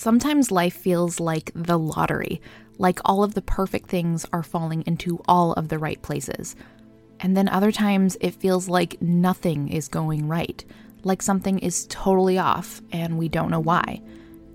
Sometimes 0.00 0.50
life 0.50 0.72
feels 0.72 1.20
like 1.20 1.52
the 1.54 1.78
lottery, 1.78 2.40
like 2.78 3.00
all 3.04 3.22
of 3.22 3.34
the 3.34 3.42
perfect 3.42 3.90
things 3.90 4.24
are 4.32 4.42
falling 4.42 4.82
into 4.86 5.20
all 5.28 5.52
of 5.52 5.68
the 5.68 5.78
right 5.78 6.00
places. 6.00 6.56
And 7.20 7.36
then 7.36 7.50
other 7.50 7.70
times 7.70 8.16
it 8.22 8.32
feels 8.32 8.66
like 8.66 9.02
nothing 9.02 9.68
is 9.68 9.88
going 9.88 10.26
right, 10.26 10.64
like 11.04 11.20
something 11.20 11.58
is 11.58 11.86
totally 11.90 12.38
off 12.38 12.80
and 12.92 13.18
we 13.18 13.28
don't 13.28 13.50
know 13.50 13.60
why. 13.60 14.00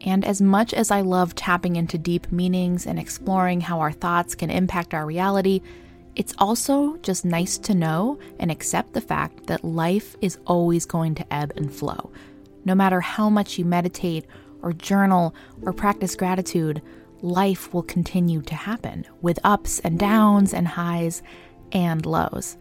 And 0.02 0.26
as 0.26 0.42
much 0.42 0.74
as 0.74 0.90
I 0.90 1.02
love 1.02 1.36
tapping 1.36 1.76
into 1.76 2.00
deep 2.00 2.32
meanings 2.32 2.88
and 2.88 2.98
exploring 2.98 3.62
how 3.62 3.82
our 3.82 3.92
thoughts 3.92 4.34
can 4.34 4.50
impact 4.50 4.96
our 4.96 5.06
reality, 5.06 5.62
it's 6.16 6.34
also 6.40 6.98
just 7.04 7.24
nice 7.24 7.60
to 7.60 7.76
know 7.76 8.18
and 8.40 8.50
accept 8.50 8.94
the 8.94 9.00
fact 9.00 9.46
that 9.46 9.64
life 9.64 10.16
is 10.22 10.40
always 10.48 10.88
going 10.88 11.14
to 11.14 11.32
ebb 11.32 11.54
and 11.56 11.72
flow. 11.72 12.10
No 12.66 12.74
matter 12.74 13.00
how 13.00 13.30
much 13.30 13.60
you 13.60 13.66
meditate 13.66 14.26
or 14.66 14.74
journal 14.74 15.34
or 15.62 15.72
practice 15.72 16.16
gratitude, 16.16 16.82
life 17.22 17.74
will 17.74 17.84
continue 17.84 18.42
to 18.42 18.56
happen 18.56 19.06
with 19.22 19.40
ups 19.44 19.80
and 19.80 19.98
downs 19.98 20.54
and 20.54 20.68
highs 20.68 21.24
and 21.72 22.06
lows. 22.06 22.58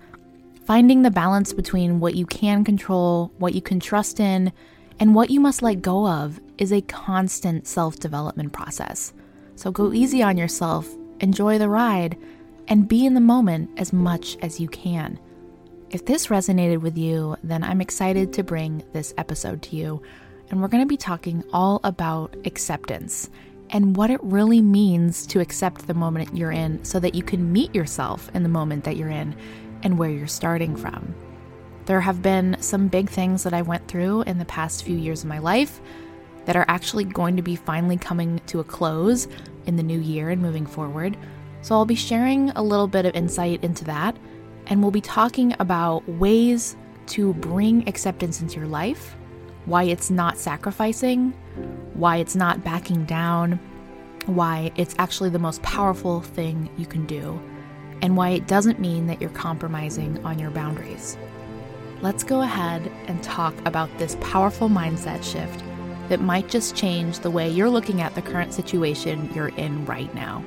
Finding 0.66 1.02
the 1.02 1.10
balance 1.10 1.52
between 1.52 2.00
what 2.00 2.14
you 2.14 2.24
can 2.24 2.64
control, 2.64 3.32
what 3.38 3.54
you 3.54 3.60
can 3.60 3.80
trust 3.80 4.20
in, 4.20 4.52
and 5.00 5.14
what 5.14 5.30
you 5.30 5.40
must 5.40 5.62
let 5.62 5.82
go 5.82 6.06
of 6.06 6.40
is 6.56 6.72
a 6.72 6.80
constant 6.82 7.66
self 7.66 7.98
development 7.98 8.52
process. 8.52 9.12
So 9.56 9.70
go 9.70 9.92
easy 9.92 10.22
on 10.22 10.36
yourself, 10.36 10.88
enjoy 11.20 11.58
the 11.58 11.68
ride, 11.68 12.16
and 12.68 12.88
be 12.88 13.05
in 13.05 13.14
the 13.14 13.20
moment 13.20 13.70
as 13.77 13.92
much 13.92 14.36
as 14.41 14.60
you 14.60 14.68
can. 14.68 15.18
If 15.91 16.06
this 16.06 16.28
resonated 16.28 16.80
with 16.80 16.96
you, 16.96 17.36
then 17.44 17.62
I'm 17.62 17.80
excited 17.80 18.32
to 18.32 18.42
bring 18.42 18.82
this 18.92 19.14
episode 19.16 19.62
to 19.62 19.77
you. 19.77 20.02
And 20.50 20.60
we're 20.60 20.68
going 20.68 20.82
to 20.82 20.88
be 20.88 20.96
talking 20.96 21.42
all 21.52 21.80
about 21.84 22.36
acceptance 22.44 23.30
and 23.70 23.96
what 23.96 24.10
it 24.10 24.22
really 24.22 24.60
means 24.60 25.26
to 25.26 25.40
accept 25.40 25.86
the 25.86 25.94
moment 25.94 26.36
you're 26.36 26.52
in 26.52 26.84
so 26.84 27.00
that 27.00 27.14
you 27.14 27.22
can 27.22 27.52
meet 27.52 27.74
yourself 27.74 28.30
in 28.34 28.42
the 28.42 28.48
moment 28.48 28.84
that 28.84 28.96
you're 28.96 29.08
in 29.08 29.34
and 29.82 29.98
where 29.98 30.10
you're 30.10 30.27
starting 30.27 30.77
from. 30.77 31.14
There 31.86 32.00
have 32.00 32.22
been 32.22 32.56
some 32.60 32.88
big 32.88 33.10
things 33.10 33.42
that 33.42 33.52
I 33.52 33.62
went 33.62 33.88
through 33.88 34.22
in 34.22 34.38
the 34.38 34.44
past 34.44 34.84
few 34.84 34.96
years 34.96 35.22
of 35.22 35.28
my 35.28 35.38
life 35.38 35.80
that 36.44 36.56
are 36.56 36.64
actually 36.69 37.04
going 37.04 37.36
to 37.36 37.42
be 37.42 37.56
finally 37.56 37.97
coming 37.97 38.41
to 38.47 38.60
a 38.60 38.64
close 38.64 39.28
in 39.66 39.76
the 39.76 39.82
new 39.82 39.98
year 39.98 40.30
and 40.30 40.41
moving 40.41 40.66
forward. 40.66 41.16
So 41.62 41.74
I'll 41.74 41.86
be 41.86 41.94
sharing 41.94 42.50
a 42.50 42.62
little 42.62 42.86
bit 42.86 43.06
of 43.06 43.14
insight 43.14 43.64
into 43.64 43.84
that, 43.84 44.16
and 44.66 44.82
we'll 44.82 44.91
be 44.91 45.00
talking 45.00 45.54
about 45.58 46.06
ways 46.08 46.76
to 47.06 47.34
bring 47.34 47.88
acceptance 47.88 48.41
into 48.41 48.56
your 48.56 48.69
life 48.69 49.16
why 49.66 49.84
it's 49.84 50.10
not 50.10 50.36
sacrificing, 50.36 51.30
why 51.94 52.16
it's 52.18 52.36
not 52.36 52.62
backing 52.62 53.04
down, 53.06 53.58
why 54.26 54.70
it's 54.76 54.94
actually 54.98 55.30
the 55.30 55.38
most 55.38 55.62
powerful 55.62 56.20
thing 56.20 56.68
you 56.76 56.84
can 56.86 57.06
do, 57.06 57.40
and 58.02 58.16
why 58.16 58.30
it 58.30 58.46
doesn't 58.46 58.78
mean 58.78 59.06
that 59.06 59.20
you're 59.20 59.30
compromising 59.30 60.22
on 60.24 60.38
your 60.38 60.50
boundaries. 60.50 61.16
Let's 62.02 62.24
go 62.24 62.42
ahead 62.42 62.90
and 63.06 63.22
talk 63.22 63.54
about 63.64 63.88
this 63.96 64.18
powerful 64.20 64.68
mindset 64.68 65.22
shift 65.22 65.64
that 66.10 66.20
might 66.20 66.50
just 66.50 66.76
change 66.76 67.20
the 67.20 67.30
way 67.30 67.48
you're 67.48 67.70
looking 67.70 68.02
at 68.02 68.14
the 68.14 68.20
current 68.20 68.52
situation 68.52 69.30
you're 69.34 69.48
in 69.48 69.86
right 69.86 70.14
now. 70.14 70.44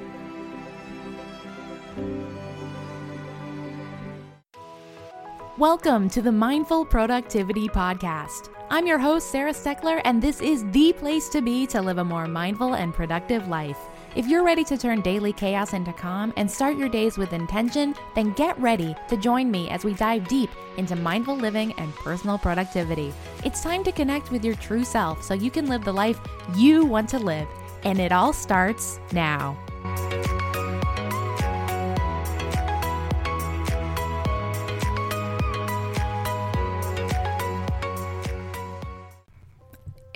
Welcome 5.57 6.07
to 6.11 6.21
the 6.21 6.31
Mindful 6.31 6.85
Productivity 6.85 7.67
Podcast. 7.67 8.49
I'm 8.69 8.85
your 8.85 8.99
host, 8.99 9.31
Sarah 9.31 9.53
Steckler, 9.53 10.01
and 10.03 10.21
this 10.21 10.41
is 10.41 10.69
the 10.71 10.91
place 10.91 11.29
to 11.29 11.41
be 11.41 11.65
to 11.67 11.81
live 11.81 11.99
a 11.99 12.03
more 12.03 12.27
mindful 12.27 12.73
and 12.73 12.93
productive 12.93 13.47
life. 13.47 13.77
If 14.13 14.27
you're 14.27 14.43
ready 14.43 14.65
to 14.65 14.77
turn 14.77 14.99
daily 14.99 15.31
chaos 15.31 15.71
into 15.71 15.93
calm 15.93 16.33
and 16.35 16.51
start 16.51 16.75
your 16.75 16.89
days 16.89 17.17
with 17.17 17.31
intention, 17.31 17.95
then 18.13 18.33
get 18.33 18.59
ready 18.59 18.93
to 19.07 19.15
join 19.15 19.49
me 19.49 19.69
as 19.69 19.85
we 19.85 19.93
dive 19.93 20.27
deep 20.27 20.49
into 20.75 20.97
mindful 20.97 21.37
living 21.37 21.71
and 21.77 21.95
personal 21.95 22.37
productivity. 22.37 23.13
It's 23.45 23.63
time 23.63 23.85
to 23.85 23.91
connect 23.93 24.31
with 24.31 24.43
your 24.43 24.55
true 24.55 24.83
self 24.83 25.23
so 25.23 25.33
you 25.33 25.49
can 25.49 25.67
live 25.67 25.85
the 25.85 25.93
life 25.93 26.19
you 26.57 26.83
want 26.83 27.07
to 27.09 27.19
live, 27.19 27.47
and 27.83 28.01
it 28.01 28.11
all 28.11 28.33
starts 28.33 28.99
now. 29.13 29.57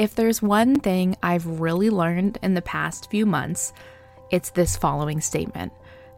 If 0.02 0.16
there's 0.16 0.42
one 0.42 0.80
thing 0.80 1.16
I've 1.22 1.46
really 1.46 1.92
learned 1.92 2.40
in 2.42 2.56
the 2.56 2.62
past 2.64 3.12
few 3.12 3.24
months, 3.24 3.72
it's 4.32 4.50
this 4.50 4.76
following 4.76 5.22
statement. 5.22 5.72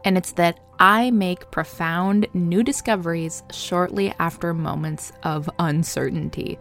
And 0.06 0.16
it's 0.16 0.32
that 0.32 0.58
I 0.78 1.10
make 1.10 1.50
profound 1.50 2.26
new 2.32 2.62
discoveries 2.62 3.42
shortly 3.52 4.14
after 4.18 4.54
moments 4.54 5.12
of 5.22 5.50
uncertainty. 5.58 6.58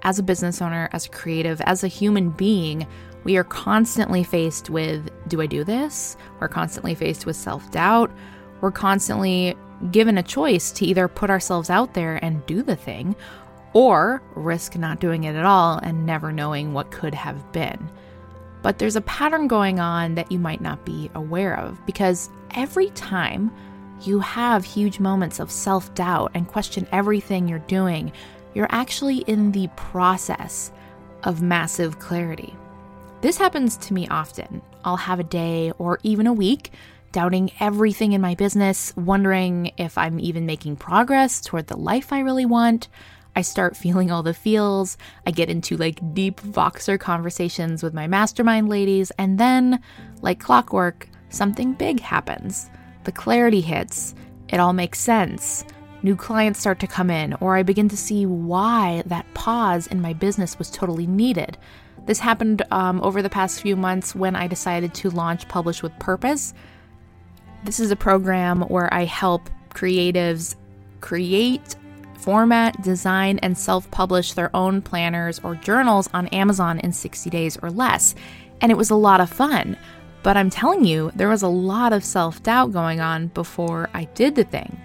As 0.00 0.18
a 0.18 0.22
business 0.22 0.62
owner, 0.62 0.88
as 0.94 1.04
a 1.04 1.10
creative, 1.10 1.60
as 1.60 1.84
a 1.84 1.88
human 1.88 2.30
being, 2.30 2.86
we 3.24 3.36
are 3.36 3.44
constantly 3.44 4.24
faced 4.24 4.70
with 4.70 5.10
do 5.28 5.42
I 5.42 5.46
do 5.46 5.62
this? 5.62 6.16
We're 6.40 6.48
constantly 6.48 6.94
faced 6.94 7.26
with 7.26 7.36
self 7.36 7.70
doubt. 7.70 8.10
We're 8.62 8.70
constantly 8.70 9.54
given 9.90 10.16
a 10.16 10.22
choice 10.22 10.70
to 10.72 10.86
either 10.86 11.06
put 11.06 11.28
ourselves 11.28 11.68
out 11.68 11.92
there 11.92 12.16
and 12.24 12.46
do 12.46 12.62
the 12.62 12.76
thing, 12.76 13.14
or 13.76 14.22
risk 14.34 14.74
not 14.74 15.00
doing 15.00 15.24
it 15.24 15.36
at 15.36 15.44
all 15.44 15.76
and 15.82 16.06
never 16.06 16.32
knowing 16.32 16.72
what 16.72 16.90
could 16.90 17.12
have 17.12 17.52
been. 17.52 17.90
But 18.62 18.78
there's 18.78 18.96
a 18.96 19.02
pattern 19.02 19.48
going 19.48 19.78
on 19.80 20.14
that 20.14 20.32
you 20.32 20.38
might 20.38 20.62
not 20.62 20.86
be 20.86 21.10
aware 21.14 21.58
of 21.58 21.84
because 21.84 22.30
every 22.54 22.88
time 22.92 23.50
you 24.00 24.18
have 24.20 24.64
huge 24.64 24.98
moments 24.98 25.40
of 25.40 25.50
self 25.50 25.94
doubt 25.94 26.30
and 26.32 26.48
question 26.48 26.88
everything 26.90 27.48
you're 27.48 27.58
doing, 27.58 28.12
you're 28.54 28.66
actually 28.70 29.18
in 29.18 29.52
the 29.52 29.68
process 29.76 30.72
of 31.24 31.42
massive 31.42 31.98
clarity. 31.98 32.54
This 33.20 33.36
happens 33.36 33.76
to 33.76 33.92
me 33.92 34.08
often. 34.08 34.62
I'll 34.86 34.96
have 34.96 35.20
a 35.20 35.24
day 35.24 35.70
or 35.78 35.98
even 36.02 36.26
a 36.26 36.32
week 36.32 36.70
doubting 37.12 37.50
everything 37.60 38.12
in 38.12 38.22
my 38.22 38.36
business, 38.36 38.96
wondering 38.96 39.72
if 39.76 39.98
I'm 39.98 40.18
even 40.18 40.46
making 40.46 40.76
progress 40.76 41.42
toward 41.42 41.66
the 41.66 41.76
life 41.76 42.10
I 42.10 42.20
really 42.20 42.46
want. 42.46 42.88
I 43.36 43.42
start 43.42 43.76
feeling 43.76 44.10
all 44.10 44.22
the 44.22 44.32
feels. 44.34 44.96
I 45.26 45.30
get 45.30 45.50
into 45.50 45.76
like 45.76 46.14
deep 46.14 46.40
Voxer 46.40 46.98
conversations 46.98 47.82
with 47.82 47.92
my 47.92 48.06
mastermind 48.06 48.70
ladies. 48.70 49.12
And 49.18 49.38
then, 49.38 49.80
like 50.22 50.40
clockwork, 50.40 51.08
something 51.28 51.74
big 51.74 52.00
happens. 52.00 52.70
The 53.04 53.12
clarity 53.12 53.60
hits. 53.60 54.14
It 54.48 54.58
all 54.58 54.72
makes 54.72 54.98
sense. 54.98 55.64
New 56.02 56.16
clients 56.16 56.60
start 56.60 56.80
to 56.80 56.86
come 56.86 57.10
in, 57.10 57.34
or 57.34 57.56
I 57.56 57.62
begin 57.62 57.88
to 57.90 57.96
see 57.96 58.26
why 58.26 59.02
that 59.06 59.26
pause 59.34 59.86
in 59.86 60.00
my 60.00 60.12
business 60.14 60.58
was 60.58 60.70
totally 60.70 61.06
needed. 61.06 61.58
This 62.06 62.20
happened 62.20 62.62
um, 62.70 63.02
over 63.02 63.20
the 63.20 63.30
past 63.30 63.60
few 63.60 63.76
months 63.76 64.14
when 64.14 64.36
I 64.36 64.46
decided 64.46 64.94
to 64.94 65.10
launch 65.10 65.48
Publish 65.48 65.82
with 65.82 65.98
Purpose. 65.98 66.54
This 67.64 67.80
is 67.80 67.90
a 67.90 67.96
program 67.96 68.62
where 68.62 68.92
I 68.94 69.04
help 69.04 69.50
creatives 69.70 70.54
create 71.00 71.74
format, 72.16 72.80
design, 72.82 73.38
and 73.40 73.56
self 73.56 73.90
publish 73.90 74.32
their 74.32 74.54
own 74.54 74.82
planners 74.82 75.40
or 75.42 75.54
journals 75.54 76.08
on 76.14 76.28
Amazon 76.28 76.78
in 76.80 76.92
60 76.92 77.30
days 77.30 77.56
or 77.62 77.70
less. 77.70 78.14
And 78.60 78.72
it 78.72 78.78
was 78.78 78.90
a 78.90 78.96
lot 78.96 79.20
of 79.20 79.30
fun. 79.30 79.76
But 80.22 80.36
I'm 80.36 80.50
telling 80.50 80.84
you, 80.84 81.12
there 81.14 81.28
was 81.28 81.42
a 81.42 81.48
lot 81.48 81.92
of 81.92 82.04
self 82.04 82.42
doubt 82.42 82.72
going 82.72 83.00
on 83.00 83.28
before 83.28 83.88
I 83.94 84.04
did 84.14 84.34
the 84.34 84.44
thing. 84.44 84.80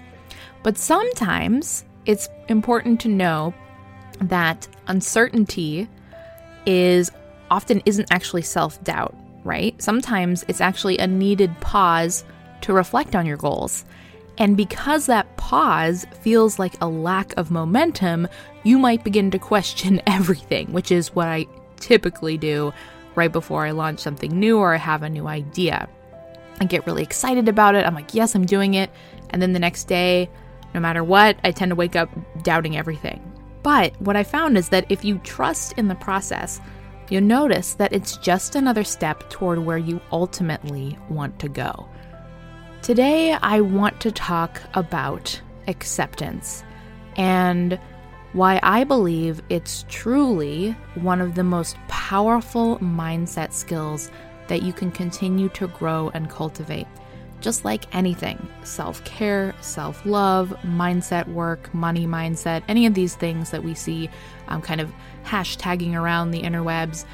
But 0.64 0.78
sometimes 0.78 1.84
it's 2.06 2.30
important 2.48 3.00
to 3.02 3.08
know 3.08 3.54
that 4.20 4.68
uncertainty 4.88 5.88
is 6.66 7.12
often 7.50 7.82
isn't 7.86 8.12
actually 8.12 8.44
self 8.44 8.84
doubt, 8.84 9.16
right? 9.44 9.80
Sometimes 9.82 10.46
it's 10.48 10.62
actually 10.62 10.98
a 11.00 11.08
needed 11.08 11.60
pause 11.60 12.24
to 12.62 12.74
reflect 12.74 13.16
on 13.16 13.26
your 13.26 13.38
goals. 13.38 13.86
And 14.38 14.58
because 14.58 15.06
that 15.06 15.38
pause 15.38 16.06
feels 16.22 16.58
like 16.58 16.76
a 16.82 16.88
lack 16.88 17.36
of 17.38 17.52
momentum, 17.52 18.28
you 18.64 18.78
might 18.78 19.04
begin 19.04 19.32
to 19.32 19.40
question 19.40 20.02
everything, 20.08 20.72
which 20.72 20.92
is 20.92 21.14
what 21.16 21.28
I 21.28 21.48
typically 21.80 22.38
do 22.38 22.74
right 23.16 23.32
before 23.32 23.66
I 23.66 23.72
launch 23.72 24.00
something 24.00 24.32
new 24.40 24.58
or 24.58 24.74
I 24.74 24.78
have 24.78 25.04
a 25.04 25.10
new 25.10 25.28
idea. 25.28 25.90
I 26.60 26.66
get 26.66 26.86
really 26.86 27.04
excited 27.04 27.50
about 27.50 27.76
it. 27.76 27.86
I'm 27.86 27.96
like, 27.96 28.14
yes, 28.14 28.36
I'm 28.36 28.46
doing 28.46 28.76
it. 28.76 28.92
And 29.32 29.42
then 29.42 29.54
the 29.54 29.60
next 29.60 29.86
day, 29.86 30.30
no 30.74 30.80
matter 30.80 31.04
what, 31.04 31.38
I 31.44 31.52
tend 31.52 31.72
to 31.72 31.76
wake 31.76 31.96
up 31.96 32.10
doubting 32.44 32.78
everything. 32.78 33.20
But 33.64 34.00
what 34.02 34.16
I 34.16 34.24
found 34.24 34.58
is 34.58 34.70
that 34.70 34.86
if 34.90 35.04
you 35.04 35.18
trust 35.20 35.74
in 35.78 35.88
the 35.88 35.96
process, 35.96 36.62
you'll 37.10 37.24
notice 37.24 37.74
that 37.76 37.94
it's 37.94 38.18
just 38.18 38.56
another 38.56 38.84
step 38.84 39.30
toward 39.30 39.60
where 39.60 39.78
you 39.78 40.00
ultimately 40.12 40.98
want 41.10 41.38
to 41.40 41.50
go. 41.50 41.88
Today, 42.82 43.34
I 43.34 43.62
want 43.62 44.02
to 44.02 44.12
talk 44.12 44.60
about 44.74 45.40
acceptance 45.68 46.64
and 47.16 47.80
why 48.34 48.60
I 48.64 48.86
believe 48.86 49.40
it's 49.50 49.86
truly 49.88 50.72
one 50.96 51.22
of 51.22 51.36
the 51.36 51.44
most 51.44 51.78
powerful 51.90 52.80
mindset 52.80 53.54
skills 53.54 54.10
that 54.48 54.64
you 54.64 54.74
can 54.74 54.90
continue 54.90 55.48
to 55.50 55.68
grow 55.68 56.10
and 56.16 56.28
cultivate. 56.28 56.88
Just 57.40 57.66
like 57.66 57.94
anything 57.96 58.48
self 58.64 59.04
care, 59.04 59.54
self 59.62 60.04
love, 60.04 60.50
mindset 60.64 61.28
work, 61.28 61.72
money 61.76 62.08
mindset, 62.08 62.64
any 62.68 62.88
of 62.88 62.96
these 62.96 63.14
things 63.14 63.52
that 63.52 63.64
we 63.64 63.76
see 63.76 64.10
um, 64.48 64.60
kind 64.60 64.82
of 64.82 64.92
hashtagging 65.24 65.94
around 65.94 66.32
the 66.32 66.42
interwebs, 66.42 67.06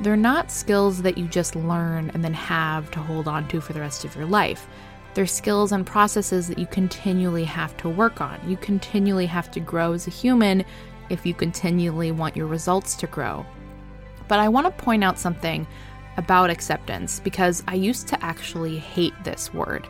they're 0.00 0.16
not 0.16 0.50
skills 0.50 1.00
that 1.00 1.16
you 1.16 1.26
just 1.28 1.56
learn 1.56 2.10
and 2.12 2.22
then 2.22 2.34
have 2.34 2.90
to 2.90 2.98
hold 2.98 3.26
on 3.26 3.48
to 3.48 3.62
for 3.62 3.72
the 3.72 3.80
rest 3.80 4.04
of 4.04 4.14
your 4.14 4.26
life. 4.26 4.66
They're 5.14 5.26
skills 5.26 5.70
and 5.70 5.86
processes 5.86 6.48
that 6.48 6.58
you 6.58 6.66
continually 6.66 7.44
have 7.44 7.76
to 7.78 7.88
work 7.88 8.20
on. 8.20 8.40
You 8.46 8.56
continually 8.56 9.26
have 9.26 9.50
to 9.52 9.60
grow 9.60 9.92
as 9.92 10.06
a 10.06 10.10
human 10.10 10.64
if 11.08 11.24
you 11.24 11.34
continually 11.34 12.10
want 12.10 12.36
your 12.36 12.46
results 12.46 12.96
to 12.96 13.06
grow. 13.06 13.46
But 14.26 14.40
I 14.40 14.48
want 14.48 14.66
to 14.66 14.84
point 14.84 15.04
out 15.04 15.18
something 15.18 15.66
about 16.16 16.50
acceptance 16.50 17.20
because 17.20 17.62
I 17.68 17.74
used 17.74 18.08
to 18.08 18.24
actually 18.24 18.78
hate 18.78 19.14
this 19.22 19.54
word. 19.54 19.86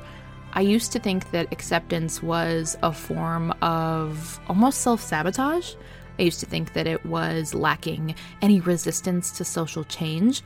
I 0.53 0.61
used 0.61 0.93
to 0.93 0.99
think 0.99 1.31
that 1.31 1.53
acceptance 1.53 2.23
was 2.23 2.77
a 2.83 2.93
form 2.93 3.53
of 3.63 4.39
almost 4.49 4.83
self 4.83 5.01
sabotage. 5.01 5.75
I 6.19 6.23
used 6.23 6.41
to 6.41 6.47
think 6.47 6.75
that 6.75 6.87
it 6.87 7.05
was 7.05 7.55
lacking 7.55 8.15
any 8.41 8.61
resistance 8.61 9.33
to 9.33 9.45
social 9.45 9.85
change. 9.85 10.43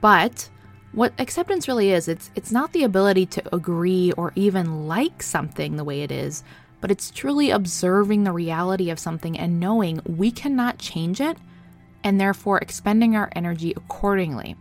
But 0.00 0.48
what 0.92 1.12
acceptance 1.18 1.68
really 1.68 1.90
is, 1.90 2.08
it's 2.08 2.30
it's 2.34 2.50
not 2.50 2.72
the 2.72 2.84
ability 2.84 3.26
to 3.26 3.54
agree 3.54 4.12
or 4.12 4.32
even 4.34 4.88
like 4.88 5.22
something 5.22 5.76
the 5.76 5.84
way 5.84 6.02
it 6.02 6.10
is, 6.10 6.42
but 6.80 6.90
it's 6.90 7.10
truly 7.10 7.50
observing 7.50 8.24
the 8.24 8.32
reality 8.32 8.90
of 8.90 8.98
something 8.98 9.38
and 9.38 9.60
knowing 9.60 10.00
we 10.06 10.30
cannot 10.30 10.78
change 10.78 11.20
it 11.20 11.36
and 12.04 12.20
therefore 12.20 12.58
expending 12.58 13.16
our 13.16 13.30
energy 13.34 13.72
accordingly. 13.76 14.56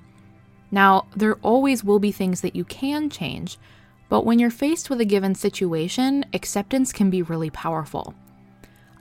Now, 0.69 1.07
there 1.15 1.35
always 1.35 1.83
will 1.83 2.00
be 2.00 2.12
things 2.12 2.41
that 2.41 2.56
you 2.56 2.65
can 2.65 3.09
change, 3.09 3.57
but 4.09 4.25
when 4.25 4.39
you're 4.39 4.50
faced 4.50 4.89
with 4.89 5.00
a 5.00 5.06
given 5.06 5.35
situation, 5.35 6.25
acceptance 6.33 6.91
can 6.91 7.09
be 7.09 7.21
really 7.21 7.50
powerful. 7.50 8.13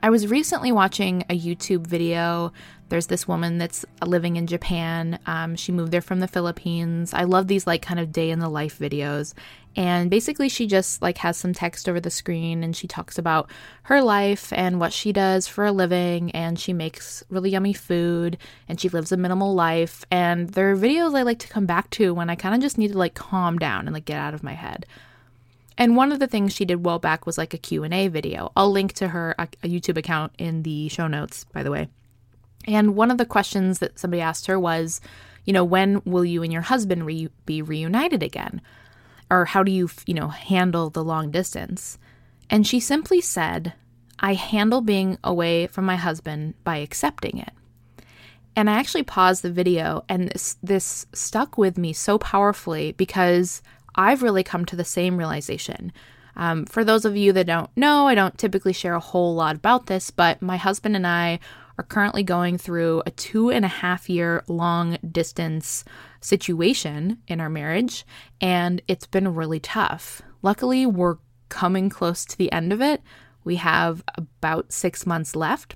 I 0.07 0.09
was 0.09 0.25
recently 0.27 0.71
watching 0.71 1.25
a 1.29 1.37
YouTube 1.37 1.85
video. 1.85 2.53
There's 2.87 3.07
this 3.07 3.27
woman 3.27 3.57
that's 3.57 3.83
living 4.05 4.37
in 4.37 4.47
Japan. 4.47 5.19
Um, 5.25 5.57
she 5.57 5.73
moved 5.73 5.91
there 5.91 5.99
from 5.99 6.21
the 6.21 6.29
Philippines. 6.29 7.13
I 7.13 7.25
love 7.25 7.47
these 7.47 7.67
like 7.67 7.81
kind 7.81 7.99
of 7.99 8.13
day 8.13 8.29
in 8.29 8.39
the 8.39 8.47
life 8.47 8.79
videos. 8.79 9.33
And 9.75 10.09
basically, 10.09 10.47
she 10.47 10.65
just 10.65 11.01
like 11.01 11.17
has 11.17 11.35
some 11.35 11.51
text 11.51 11.89
over 11.89 11.99
the 11.99 12.09
screen 12.09 12.63
and 12.63 12.73
she 12.73 12.87
talks 12.87 13.17
about 13.17 13.51
her 13.83 14.01
life 14.01 14.53
and 14.53 14.79
what 14.79 14.93
she 14.93 15.11
does 15.11 15.45
for 15.45 15.65
a 15.65 15.73
living. 15.73 16.31
And 16.31 16.57
she 16.57 16.71
makes 16.71 17.21
really 17.29 17.49
yummy 17.49 17.73
food 17.73 18.37
and 18.69 18.79
she 18.79 18.87
lives 18.87 19.11
a 19.11 19.17
minimal 19.17 19.55
life. 19.55 20.05
And 20.09 20.51
there 20.51 20.71
are 20.71 20.77
videos 20.77 21.17
I 21.17 21.23
like 21.23 21.39
to 21.39 21.49
come 21.49 21.65
back 21.65 21.89
to 21.89 22.13
when 22.13 22.29
I 22.29 22.35
kind 22.35 22.55
of 22.55 22.61
just 22.61 22.77
need 22.77 22.93
to 22.93 22.97
like 22.97 23.13
calm 23.13 23.59
down 23.59 23.87
and 23.87 23.93
like 23.93 24.05
get 24.05 24.21
out 24.21 24.33
of 24.33 24.41
my 24.41 24.53
head. 24.53 24.85
And 25.77 25.95
one 25.95 26.11
of 26.11 26.19
the 26.19 26.27
things 26.27 26.53
she 26.53 26.65
did 26.65 26.85
well 26.85 26.99
back 26.99 27.25
was 27.25 27.37
like 27.37 27.53
a 27.53 27.57
Q&A 27.57 28.07
video. 28.07 28.51
I'll 28.55 28.71
link 28.71 28.93
to 28.93 29.09
her 29.09 29.35
a, 29.37 29.47
a 29.63 29.67
YouTube 29.67 29.97
account 29.97 30.33
in 30.37 30.63
the 30.63 30.89
show 30.89 31.07
notes, 31.07 31.45
by 31.53 31.63
the 31.63 31.71
way. 31.71 31.87
And 32.65 32.95
one 32.95 33.11
of 33.11 33.17
the 33.17 33.25
questions 33.25 33.79
that 33.79 33.99
somebody 33.99 34.21
asked 34.21 34.47
her 34.47 34.59
was, 34.59 34.99
you 35.45 35.53
know, 35.53 35.63
when 35.63 36.01
will 36.03 36.25
you 36.25 36.43
and 36.43 36.51
your 36.51 36.63
husband 36.63 37.05
re- 37.05 37.29
be 37.45 37.61
reunited 37.61 38.23
again? 38.23 38.61
Or 39.29 39.45
how 39.45 39.63
do 39.63 39.71
you, 39.71 39.89
you 40.05 40.13
know, 40.13 40.29
handle 40.29 40.89
the 40.89 41.03
long 41.03 41.31
distance? 41.31 41.97
And 42.49 42.65
she 42.65 42.79
simply 42.79 43.21
said, 43.21 43.73
I 44.19 44.33
handle 44.33 44.81
being 44.81 45.17
away 45.23 45.67
from 45.67 45.85
my 45.85 45.95
husband 45.95 46.55
by 46.63 46.77
accepting 46.77 47.37
it. 47.37 47.51
And 48.55 48.69
I 48.69 48.73
actually 48.73 49.03
paused 49.03 49.43
the 49.43 49.51
video 49.51 50.03
and 50.09 50.29
this 50.29 50.57
this 50.63 51.05
stuck 51.13 51.59
with 51.59 51.77
me 51.77 51.93
so 51.93 52.17
powerfully 52.17 52.93
because 52.93 53.61
I've 53.97 54.23
really 54.23 54.43
come 54.43 54.65
to 54.65 54.75
the 54.75 54.85
same 54.85 55.17
realization. 55.17 55.91
Um, 56.35 56.65
for 56.65 56.83
those 56.83 57.03
of 57.03 57.17
you 57.17 57.33
that 57.33 57.47
don't 57.47 57.75
know, 57.75 58.07
I 58.07 58.13
don't 58.13 58.37
typically 58.37 58.73
share 58.73 58.93
a 58.93 58.99
whole 58.99 59.33
lot 59.33 59.55
about 59.55 59.87
this, 59.87 60.11
but 60.11 60.41
my 60.41 60.55
husband 60.57 60.95
and 60.95 61.07
I 61.07 61.39
are 61.79 61.83
currently 61.83 62.23
going 62.23 62.57
through 62.57 63.03
a 63.05 63.11
two 63.11 63.49
and 63.49 63.65
a 63.65 63.69
half 63.69 64.09
year 64.09 64.43
long 64.47 64.97
distance 65.11 65.83
situation 66.21 67.17
in 67.27 67.39
our 67.41 67.49
marriage, 67.49 68.05
and 68.39 68.81
it's 68.87 69.07
been 69.07 69.33
really 69.33 69.59
tough. 69.59 70.21
Luckily, 70.41 70.85
we're 70.85 71.17
coming 71.49 71.89
close 71.89 72.23
to 72.25 72.37
the 72.37 72.51
end 72.51 72.71
of 72.71 72.81
it. 72.81 73.01
We 73.43 73.55
have 73.55 74.03
about 74.15 74.71
six 74.71 75.05
months 75.05 75.35
left, 75.35 75.75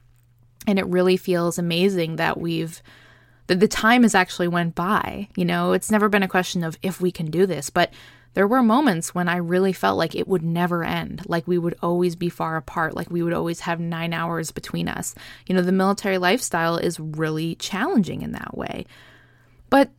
and 0.67 0.77
it 0.77 0.85
really 0.85 1.17
feels 1.17 1.57
amazing 1.57 2.17
that 2.17 2.39
we've 2.39 2.83
the, 3.51 3.55
the 3.57 3.67
time 3.67 4.03
has 4.03 4.15
actually 4.15 4.47
went 4.47 4.75
by. 4.75 5.27
You 5.35 5.45
know, 5.45 5.73
it's 5.73 5.91
never 5.91 6.07
been 6.07 6.23
a 6.23 6.27
question 6.27 6.63
of 6.63 6.77
if 6.81 7.01
we 7.01 7.11
can 7.11 7.29
do 7.29 7.45
this, 7.45 7.69
but 7.69 7.91
there 8.33 8.47
were 8.47 8.63
moments 8.63 9.13
when 9.13 9.27
I 9.27 9.37
really 9.37 9.73
felt 9.73 9.97
like 9.97 10.15
it 10.15 10.27
would 10.27 10.41
never 10.41 10.85
end, 10.85 11.23
like 11.25 11.47
we 11.47 11.57
would 11.57 11.75
always 11.81 12.15
be 12.15 12.29
far 12.29 12.55
apart, 12.55 12.95
like 12.95 13.11
we 13.11 13.21
would 13.21 13.33
always 13.33 13.59
have 13.61 13.79
nine 13.79 14.13
hours 14.13 14.51
between 14.51 14.87
us. 14.87 15.13
You 15.47 15.55
know, 15.55 15.61
the 15.61 15.73
military 15.73 16.17
lifestyle 16.17 16.77
is 16.77 16.97
really 16.97 17.55
challenging 17.55 18.21
in 18.21 18.31
that 18.31 18.57
way. 18.57 18.85
But 19.69 19.91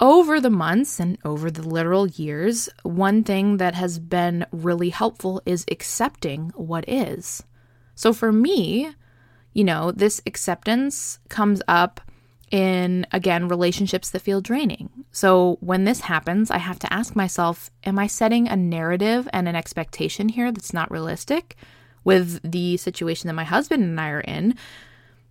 over 0.00 0.40
the 0.40 0.48
months 0.48 0.98
and 0.98 1.18
over 1.26 1.50
the 1.50 1.68
literal 1.68 2.06
years, 2.06 2.70
one 2.84 3.22
thing 3.22 3.58
that 3.58 3.74
has 3.74 3.98
been 3.98 4.46
really 4.50 4.88
helpful 4.88 5.42
is 5.44 5.66
accepting 5.70 6.52
what 6.54 6.88
is. 6.88 7.42
So 7.94 8.14
for 8.14 8.32
me, 8.32 8.94
you 9.52 9.62
know, 9.62 9.92
this 9.92 10.22
acceptance 10.26 11.18
comes 11.28 11.60
up 11.68 12.00
in, 12.54 13.04
again, 13.10 13.48
relationships 13.48 14.10
that 14.10 14.22
feel 14.22 14.40
draining. 14.40 14.88
So 15.10 15.58
when 15.58 15.82
this 15.82 16.02
happens, 16.02 16.52
I 16.52 16.58
have 16.58 16.78
to 16.78 16.92
ask 16.92 17.16
myself 17.16 17.68
Am 17.82 17.98
I 17.98 18.06
setting 18.06 18.46
a 18.46 18.54
narrative 18.54 19.28
and 19.32 19.48
an 19.48 19.56
expectation 19.56 20.28
here 20.28 20.52
that's 20.52 20.72
not 20.72 20.88
realistic 20.88 21.56
with 22.04 22.38
the 22.48 22.76
situation 22.76 23.26
that 23.26 23.34
my 23.34 23.42
husband 23.42 23.82
and 23.82 24.00
I 24.00 24.10
are 24.10 24.20
in? 24.20 24.54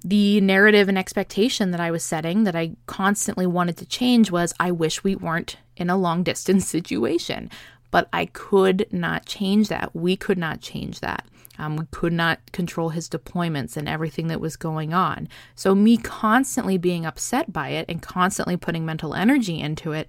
The 0.04 0.42
narrative 0.42 0.90
and 0.90 0.98
expectation 0.98 1.72
that 1.72 1.80
I 1.80 1.92
was 1.92 2.04
setting 2.04 2.44
that 2.44 2.58
I 2.58 2.75
constantly 2.88 3.48
wanted 3.48 3.78
to 3.78 3.86
change 3.86 4.30
was 4.30 4.54
I 4.60 4.72
wish 4.72 5.06
we 5.06 5.16
weren't 5.16 5.56
in 5.78 5.90
a 5.90 5.96
long 5.96 6.24
distance 6.24 6.68
situation. 6.78 7.50
But 7.90 8.10
I 8.12 8.26
could 8.26 8.86
not 8.92 9.26
change 9.26 9.69
that. 9.69 9.96
We 9.96 10.18
could 10.18 10.38
not 10.38 10.60
change 10.60 11.00
that. 11.00 11.26
Um, 11.58 11.78
we 11.78 11.86
could 11.92 12.14
not 12.14 12.52
control 12.52 12.90
his 12.90 13.08
deployments 13.08 13.78
and 13.78 13.88
everything 13.88 14.28
that 14.28 14.42
was 14.42 14.56
going 14.56 14.94
on. 14.94 15.28
So, 15.56 15.76
me 15.76 15.98
constantly 15.98 16.78
being 16.78 17.06
upset 17.06 17.54
by 17.54 17.70
it 17.70 17.86
and 17.88 18.02
constantly 18.02 18.58
putting 18.58 18.86
mental 18.86 19.14
energy 19.14 19.60
into 19.60 19.92
it 19.92 20.08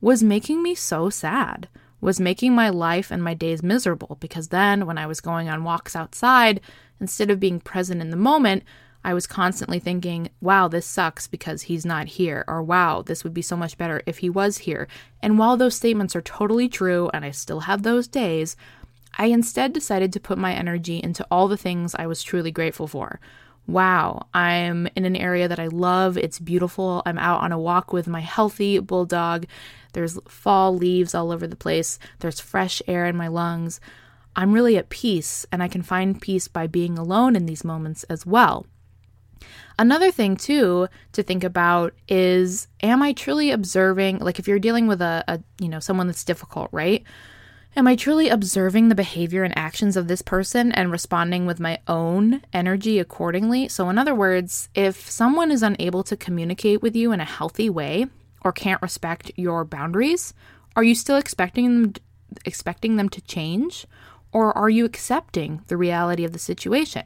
was 0.00 0.22
making 0.22 0.62
me 0.62 0.74
so 0.74 1.10
sad, 1.10 1.68
was 2.00 2.20
making 2.20 2.54
my 2.54 2.68
life 2.68 3.10
and 3.10 3.22
my 3.22 3.34
days 3.34 3.62
miserable 3.62 4.16
because 4.20 4.48
then 4.48 4.86
when 4.86 4.98
I 4.98 5.06
was 5.06 5.20
going 5.20 5.48
on 5.48 5.64
walks 5.64 5.96
outside, 5.96 6.60
instead 7.00 7.30
of 7.30 7.40
being 7.40 7.60
present 7.60 8.00
in 8.00 8.10
the 8.10 8.16
moment, 8.16 8.62
I 9.04 9.14
was 9.14 9.26
constantly 9.26 9.78
thinking, 9.78 10.28
wow, 10.40 10.68
this 10.68 10.84
sucks 10.84 11.28
because 11.28 11.62
he's 11.62 11.86
not 11.86 12.08
here, 12.08 12.44
or 12.48 12.62
wow, 12.62 13.02
this 13.02 13.22
would 13.22 13.32
be 13.32 13.42
so 13.42 13.56
much 13.56 13.78
better 13.78 14.02
if 14.06 14.18
he 14.18 14.28
was 14.28 14.58
here. 14.58 14.88
And 15.22 15.38
while 15.38 15.56
those 15.56 15.76
statements 15.76 16.16
are 16.16 16.20
totally 16.20 16.68
true, 16.68 17.08
and 17.14 17.24
I 17.24 17.30
still 17.30 17.60
have 17.60 17.82
those 17.82 18.08
days, 18.08 18.56
I 19.16 19.26
instead 19.26 19.72
decided 19.72 20.12
to 20.12 20.20
put 20.20 20.38
my 20.38 20.54
energy 20.54 21.00
into 21.02 21.26
all 21.30 21.48
the 21.48 21.56
things 21.56 21.94
I 21.94 22.06
was 22.06 22.22
truly 22.22 22.50
grateful 22.50 22.86
for. 22.86 23.20
Wow, 23.66 24.28
I'm 24.32 24.88
in 24.96 25.04
an 25.04 25.16
area 25.16 25.46
that 25.46 25.58
I 25.58 25.66
love. 25.66 26.16
It's 26.16 26.38
beautiful. 26.38 27.02
I'm 27.04 27.18
out 27.18 27.42
on 27.42 27.52
a 27.52 27.58
walk 27.58 27.92
with 27.92 28.06
my 28.08 28.20
healthy 28.20 28.78
bulldog. 28.78 29.46
There's 29.92 30.18
fall 30.26 30.74
leaves 30.74 31.14
all 31.14 31.30
over 31.30 31.46
the 31.46 31.56
place. 31.56 31.98
There's 32.20 32.40
fresh 32.40 32.80
air 32.86 33.06
in 33.06 33.16
my 33.16 33.28
lungs. 33.28 33.80
I'm 34.34 34.52
really 34.52 34.76
at 34.76 34.88
peace, 34.88 35.44
and 35.52 35.62
I 35.62 35.68
can 35.68 35.82
find 35.82 36.20
peace 36.20 36.48
by 36.48 36.66
being 36.66 36.96
alone 36.96 37.36
in 37.36 37.46
these 37.46 37.64
moments 37.64 38.04
as 38.04 38.24
well. 38.24 38.66
Another 39.78 40.10
thing, 40.10 40.36
too, 40.36 40.88
to 41.12 41.22
think 41.22 41.44
about 41.44 41.92
is 42.08 42.68
am 42.82 43.02
I 43.02 43.12
truly 43.12 43.50
observing, 43.50 44.18
like 44.18 44.38
if 44.38 44.48
you're 44.48 44.58
dealing 44.58 44.86
with 44.86 45.02
a, 45.02 45.24
a 45.28 45.40
you 45.60 45.68
know, 45.68 45.80
someone 45.80 46.06
that's 46.06 46.24
difficult, 46.24 46.68
right? 46.72 47.04
Am 47.76 47.86
I 47.86 47.96
truly 47.96 48.28
observing 48.28 48.88
the 48.88 48.94
behavior 48.94 49.44
and 49.44 49.56
actions 49.56 49.96
of 49.96 50.08
this 50.08 50.22
person 50.22 50.72
and 50.72 50.90
responding 50.90 51.46
with 51.46 51.60
my 51.60 51.78
own 51.86 52.42
energy 52.52 52.98
accordingly? 52.98 53.68
So, 53.68 53.88
in 53.88 53.98
other 53.98 54.14
words, 54.14 54.68
if 54.74 55.08
someone 55.08 55.50
is 55.50 55.62
unable 55.62 56.02
to 56.04 56.16
communicate 56.16 56.82
with 56.82 56.96
you 56.96 57.12
in 57.12 57.20
a 57.20 57.24
healthy 57.24 57.70
way 57.70 58.06
or 58.42 58.52
can't 58.52 58.82
respect 58.82 59.30
your 59.36 59.64
boundaries, 59.64 60.34
are 60.74 60.82
you 60.82 60.94
still 60.94 61.16
expecting 61.16 61.82
them 61.82 61.94
expecting 62.44 62.96
them 62.96 63.08
to 63.08 63.20
change 63.22 63.86
or 64.32 64.56
are 64.56 64.68
you 64.68 64.84
accepting 64.84 65.62
the 65.68 65.76
reality 65.76 66.24
of 66.24 66.32
the 66.32 66.38
situation? 66.38 67.04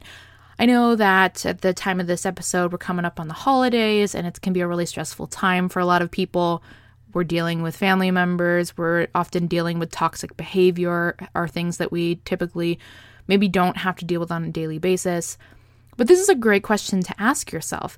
I 0.59 0.65
know 0.65 0.95
that 0.95 1.45
at 1.45 1.61
the 1.61 1.73
time 1.73 1.99
of 1.99 2.07
this 2.07 2.25
episode, 2.25 2.71
we're 2.71 2.77
coming 2.77 3.05
up 3.05 3.19
on 3.19 3.27
the 3.27 3.33
holidays 3.33 4.13
and 4.13 4.27
it 4.27 4.41
can 4.41 4.53
be 4.53 4.61
a 4.61 4.67
really 4.67 4.85
stressful 4.85 5.27
time 5.27 5.69
for 5.69 5.79
a 5.79 5.85
lot 5.85 6.01
of 6.01 6.11
people. 6.11 6.63
We're 7.13 7.23
dealing 7.23 7.61
with 7.61 7.75
family 7.75 8.11
members. 8.11 8.77
We're 8.77 9.07
often 9.13 9.47
dealing 9.47 9.79
with 9.79 9.91
toxic 9.91 10.35
behavior 10.35 11.15
are 11.35 11.47
things 11.47 11.77
that 11.77 11.91
we 11.91 12.15
typically 12.25 12.79
maybe 13.27 13.47
don't 13.47 13.77
have 13.77 13.95
to 13.97 14.05
deal 14.05 14.19
with 14.19 14.31
on 14.31 14.43
a 14.43 14.49
daily 14.49 14.79
basis. 14.79 15.37
But 15.95 16.07
this 16.07 16.19
is 16.19 16.29
a 16.29 16.35
great 16.35 16.63
question 16.63 17.01
to 17.03 17.21
ask 17.21 17.51
yourself. 17.51 17.97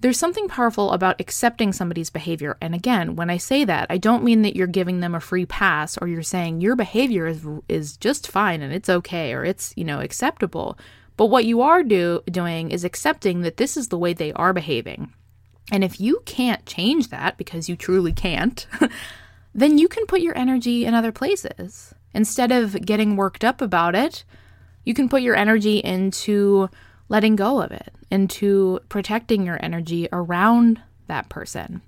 There's 0.00 0.18
something 0.18 0.46
powerful 0.46 0.92
about 0.92 1.20
accepting 1.20 1.72
somebody's 1.72 2.10
behavior. 2.10 2.56
And 2.60 2.74
again, 2.74 3.16
when 3.16 3.30
I 3.30 3.36
say 3.36 3.64
that, 3.64 3.86
I 3.90 3.98
don't 3.98 4.22
mean 4.22 4.42
that 4.42 4.54
you're 4.54 4.68
giving 4.68 5.00
them 5.00 5.14
a 5.14 5.20
free 5.20 5.46
pass 5.46 5.98
or 5.98 6.06
you're 6.06 6.22
saying 6.22 6.60
your 6.60 6.76
behavior 6.76 7.26
is 7.26 7.44
is 7.68 7.96
just 7.96 8.30
fine 8.30 8.62
and 8.62 8.72
it's 8.72 8.88
okay 8.88 9.32
or 9.32 9.44
it's, 9.44 9.72
you 9.76 9.84
know, 9.84 10.00
acceptable. 10.00 10.78
But 11.16 11.26
what 11.26 11.46
you 11.46 11.62
are 11.62 11.82
do, 11.82 12.22
doing 12.30 12.70
is 12.70 12.84
accepting 12.84 13.40
that 13.40 13.56
this 13.56 13.76
is 13.76 13.88
the 13.88 13.98
way 13.98 14.12
they 14.12 14.32
are 14.34 14.52
behaving. 14.52 15.12
And 15.70 15.84
if 15.84 16.00
you 16.00 16.22
can't 16.24 16.64
change 16.66 17.08
that 17.08 17.36
because 17.36 17.68
you 17.68 17.76
truly 17.76 18.12
can't, 18.12 18.66
then 19.54 19.78
you 19.78 19.88
can 19.88 20.06
put 20.06 20.20
your 20.20 20.36
energy 20.36 20.84
in 20.84 20.94
other 20.94 21.12
places. 21.12 21.94
Instead 22.14 22.52
of 22.52 22.84
getting 22.84 23.16
worked 23.16 23.44
up 23.44 23.60
about 23.60 23.94
it, 23.94 24.24
you 24.84 24.94
can 24.94 25.08
put 25.08 25.22
your 25.22 25.36
energy 25.36 25.78
into 25.78 26.70
letting 27.08 27.36
go 27.36 27.60
of 27.60 27.70
it, 27.70 27.92
into 28.10 28.80
protecting 28.88 29.44
your 29.44 29.58
energy 29.62 30.08
around 30.12 30.80
that 31.06 31.28
person. 31.28 31.82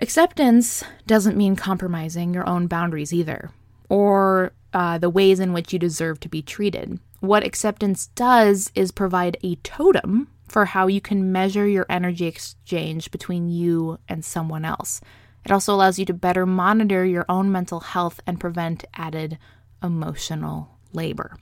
Acceptance 0.00 0.84
doesn't 1.06 1.36
mean 1.36 1.56
compromising 1.56 2.32
your 2.32 2.48
own 2.48 2.68
boundaries 2.68 3.12
either, 3.12 3.50
or 3.88 4.52
uh, 4.72 4.98
the 4.98 5.10
ways 5.10 5.40
in 5.40 5.52
which 5.52 5.72
you 5.72 5.78
deserve 5.78 6.20
to 6.20 6.28
be 6.28 6.42
treated. 6.42 7.00
What 7.20 7.42
acceptance 7.42 8.06
does 8.08 8.70
is 8.76 8.92
provide 8.92 9.38
a 9.42 9.56
totem 9.56 10.28
for 10.48 10.64
how 10.64 10.86
you 10.86 11.00
can 11.00 11.32
measure 11.32 11.66
your 11.66 11.86
energy 11.88 12.26
exchange 12.26 13.10
between 13.10 13.48
you 13.48 13.98
and 14.08 14.24
someone 14.24 14.64
else. 14.64 15.00
It 15.44 15.52
also 15.52 15.74
allows 15.74 15.98
you 15.98 16.04
to 16.06 16.14
better 16.14 16.46
monitor 16.46 17.04
your 17.04 17.24
own 17.28 17.52
mental 17.52 17.80
health 17.80 18.20
and 18.26 18.40
prevent 18.40 18.84
added 18.94 19.38
emotional 19.82 20.76
labor. 20.92 21.36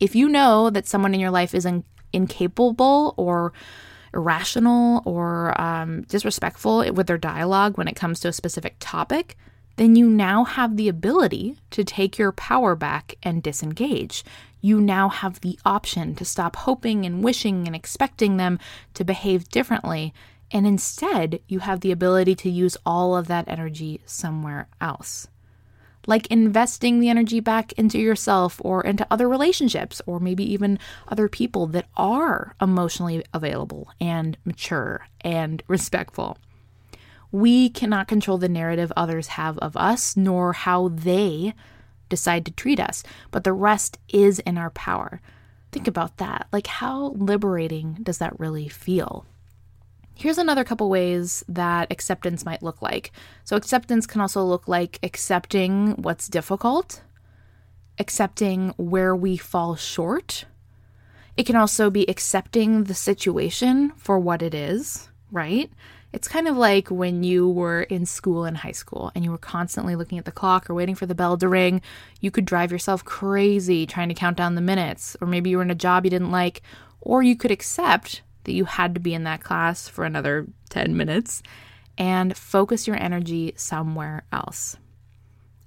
If 0.00 0.14
you 0.14 0.28
know 0.28 0.70
that 0.70 0.86
someone 0.86 1.14
in 1.14 1.20
your 1.20 1.30
life 1.30 1.54
is 1.54 1.66
in- 1.66 1.84
incapable 2.12 3.14
or 3.16 3.52
irrational 4.12 5.02
or 5.04 5.60
um, 5.60 6.02
disrespectful 6.02 6.92
with 6.92 7.06
their 7.06 7.18
dialogue 7.18 7.76
when 7.76 7.88
it 7.88 7.96
comes 7.96 8.20
to 8.20 8.28
a 8.28 8.32
specific 8.32 8.76
topic, 8.78 9.36
then 9.76 9.96
you 9.96 10.08
now 10.08 10.44
have 10.44 10.76
the 10.76 10.88
ability 10.88 11.56
to 11.70 11.84
take 11.84 12.18
your 12.18 12.32
power 12.32 12.74
back 12.74 13.14
and 13.22 13.42
disengage 13.42 14.24
you 14.64 14.80
now 14.80 15.10
have 15.10 15.42
the 15.42 15.58
option 15.66 16.14
to 16.14 16.24
stop 16.24 16.56
hoping 16.56 17.04
and 17.04 17.22
wishing 17.22 17.66
and 17.66 17.76
expecting 17.76 18.38
them 18.38 18.58
to 18.94 19.04
behave 19.04 19.46
differently. 19.50 20.14
And 20.50 20.66
instead, 20.66 21.40
you 21.46 21.58
have 21.58 21.80
the 21.80 21.92
ability 21.92 22.34
to 22.36 22.48
use 22.48 22.78
all 22.86 23.14
of 23.14 23.26
that 23.26 23.46
energy 23.46 24.00
somewhere 24.06 24.68
else. 24.80 25.28
Like 26.06 26.26
investing 26.28 26.98
the 26.98 27.10
energy 27.10 27.40
back 27.40 27.74
into 27.74 27.98
yourself 27.98 28.58
or 28.64 28.82
into 28.82 29.06
other 29.10 29.28
relationships, 29.28 30.00
or 30.06 30.18
maybe 30.18 30.50
even 30.50 30.78
other 31.08 31.28
people 31.28 31.66
that 31.66 31.88
are 31.94 32.56
emotionally 32.58 33.22
available 33.34 33.90
and 34.00 34.38
mature 34.46 35.06
and 35.20 35.62
respectful. 35.68 36.38
We 37.34 37.68
cannot 37.68 38.06
control 38.06 38.38
the 38.38 38.48
narrative 38.48 38.92
others 38.96 39.26
have 39.26 39.58
of 39.58 39.76
us, 39.76 40.16
nor 40.16 40.52
how 40.52 40.86
they 40.86 41.54
decide 42.08 42.46
to 42.46 42.52
treat 42.52 42.78
us, 42.78 43.02
but 43.32 43.42
the 43.42 43.52
rest 43.52 43.98
is 44.08 44.38
in 44.38 44.56
our 44.56 44.70
power. 44.70 45.20
Think 45.72 45.88
about 45.88 46.18
that. 46.18 46.46
Like, 46.52 46.68
how 46.68 47.08
liberating 47.16 47.98
does 48.04 48.18
that 48.18 48.38
really 48.38 48.68
feel? 48.68 49.26
Here's 50.14 50.38
another 50.38 50.62
couple 50.62 50.88
ways 50.88 51.42
that 51.48 51.90
acceptance 51.90 52.44
might 52.44 52.62
look 52.62 52.80
like. 52.80 53.10
So, 53.42 53.56
acceptance 53.56 54.06
can 54.06 54.20
also 54.20 54.44
look 54.44 54.68
like 54.68 55.00
accepting 55.02 55.94
what's 55.94 56.28
difficult, 56.28 57.02
accepting 57.98 58.74
where 58.76 59.16
we 59.16 59.36
fall 59.36 59.74
short. 59.74 60.44
It 61.36 61.46
can 61.46 61.56
also 61.56 61.90
be 61.90 62.08
accepting 62.08 62.84
the 62.84 62.94
situation 62.94 63.90
for 63.96 64.20
what 64.20 64.40
it 64.40 64.54
is, 64.54 65.08
right? 65.32 65.68
It's 66.14 66.28
kind 66.28 66.46
of 66.46 66.56
like 66.56 66.92
when 66.92 67.24
you 67.24 67.50
were 67.50 67.82
in 67.82 68.06
school 68.06 68.44
in 68.44 68.54
high 68.54 68.70
school 68.70 69.10
and 69.16 69.24
you 69.24 69.32
were 69.32 69.36
constantly 69.36 69.96
looking 69.96 70.16
at 70.16 70.24
the 70.24 70.30
clock 70.30 70.70
or 70.70 70.74
waiting 70.74 70.94
for 70.94 71.06
the 71.06 71.14
bell 71.14 71.36
to 71.36 71.48
ring. 71.48 71.82
You 72.20 72.30
could 72.30 72.44
drive 72.44 72.70
yourself 72.70 73.04
crazy 73.04 73.84
trying 73.84 74.10
to 74.10 74.14
count 74.14 74.36
down 74.36 74.54
the 74.54 74.60
minutes, 74.60 75.16
or 75.20 75.26
maybe 75.26 75.50
you 75.50 75.56
were 75.56 75.64
in 75.64 75.72
a 75.72 75.74
job 75.74 76.04
you 76.04 76.10
didn't 76.10 76.30
like, 76.30 76.62
or 77.00 77.24
you 77.24 77.34
could 77.34 77.50
accept 77.50 78.22
that 78.44 78.52
you 78.52 78.64
had 78.64 78.94
to 78.94 79.00
be 79.00 79.12
in 79.12 79.24
that 79.24 79.42
class 79.42 79.88
for 79.88 80.04
another 80.04 80.46
10 80.68 80.96
minutes 80.96 81.42
and 81.98 82.36
focus 82.36 82.86
your 82.86 82.96
energy 82.96 83.52
somewhere 83.56 84.22
else. 84.30 84.76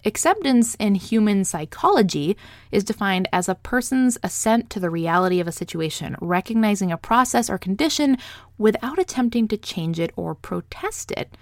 Acceptance 0.08 0.74
in 0.76 0.96
human 0.96 1.44
psychology 1.44 2.38
is 2.72 2.86
defined 2.86 3.28
as 3.34 3.50
a 3.50 3.56
person's 3.56 4.18
assent 4.24 4.70
to 4.70 4.80
the 4.80 4.90
reality 4.90 5.42
of 5.42 5.50
a 5.50 5.52
situation, 5.52 6.16
recognizing 6.22 6.94
a 6.94 6.98
process 6.98 7.50
or 7.50 7.58
condition 7.58 8.18
without 8.58 9.00
attempting 9.00 9.50
to 9.50 9.58
change 9.58 10.00
it 10.00 10.14
or 10.16 10.34
protest 10.34 11.12
it. 11.12 11.36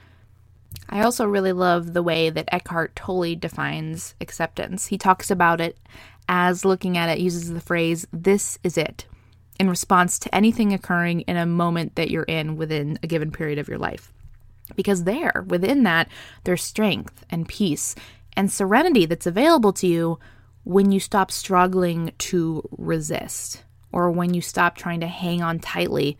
I 0.89 1.01
also 1.01 1.27
really 1.27 1.53
love 1.53 1.93
the 1.93 2.01
way 2.01 2.31
that 2.31 2.49
Eckhart 2.51 2.95
Tolle 2.95 3.35
defines 3.35 4.15
acceptance. 4.19 4.87
He 4.87 4.97
talks 4.97 5.29
about 5.29 5.61
it 5.61 5.77
as 6.27 6.65
looking 6.65 6.97
at 6.97 7.09
it, 7.09 7.19
uses 7.19 7.53
the 7.53 7.61
phrase, 7.61 8.07
this 8.11 8.57
is 8.63 8.79
it, 8.79 9.05
in 9.59 9.69
response 9.69 10.17
to 10.17 10.33
anything 10.33 10.73
occurring 10.73 11.21
in 11.21 11.37
a 11.37 11.45
moment 11.45 11.97
that 11.97 12.09
you're 12.09 12.23
in 12.23 12.55
within 12.55 12.97
a 13.03 13.07
given 13.07 13.29
period 13.29 13.59
of 13.59 13.67
your 13.67 13.77
life. 13.77 14.11
Because 14.75 15.03
there, 15.03 15.45
within 15.47 15.83
that, 15.83 16.09
there's 16.45 16.63
strength 16.63 17.23
and 17.29 17.47
peace 17.47 17.93
and 18.35 18.51
serenity 18.51 19.05
that's 19.05 19.27
available 19.27 19.73
to 19.73 19.87
you 19.87 20.19
when 20.63 20.91
you 20.91 20.99
stop 20.99 21.31
struggling 21.31 22.11
to 22.17 22.67
resist 22.71 23.63
or 23.91 24.11
when 24.11 24.33
you 24.33 24.41
stop 24.41 24.75
trying 24.75 24.99
to 24.99 25.07
hang 25.07 25.41
on 25.41 25.59
tightly 25.59 26.17